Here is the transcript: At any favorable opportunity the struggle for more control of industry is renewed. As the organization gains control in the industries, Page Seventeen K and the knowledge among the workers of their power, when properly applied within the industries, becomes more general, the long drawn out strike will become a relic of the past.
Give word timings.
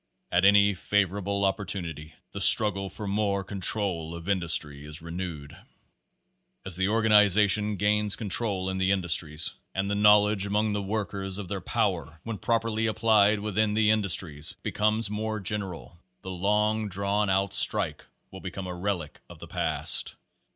At 0.31 0.45
any 0.45 0.73
favorable 0.73 1.45
opportunity 1.45 2.15
the 2.31 2.39
struggle 2.41 2.89
for 2.89 3.05
more 3.05 3.43
control 3.43 4.15
of 4.15 4.27
industry 4.27 4.83
is 4.83 4.99
renewed. 4.99 5.55
As 6.65 6.75
the 6.75 6.87
organization 6.87 7.75
gains 7.75 8.15
control 8.15 8.67
in 8.71 8.79
the 8.79 8.91
industries, 8.91 9.49
Page 9.49 9.51
Seventeen 9.51 9.73
K 9.73 9.79
and 9.79 9.91
the 9.91 10.01
knowledge 10.01 10.45
among 10.47 10.73
the 10.73 10.81
workers 10.81 11.37
of 11.37 11.49
their 11.49 11.61
power, 11.61 12.19
when 12.23 12.39
properly 12.39 12.87
applied 12.87 13.41
within 13.41 13.75
the 13.75 13.91
industries, 13.91 14.53
becomes 14.63 15.11
more 15.11 15.39
general, 15.39 15.99
the 16.23 16.31
long 16.31 16.89
drawn 16.89 17.29
out 17.29 17.53
strike 17.53 18.03
will 18.31 18.41
become 18.41 18.65
a 18.65 18.73
relic 18.73 19.19
of 19.29 19.37
the 19.37 19.47
past. 19.47 20.15